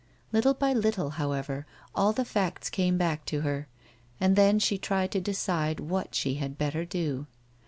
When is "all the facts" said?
1.93-2.71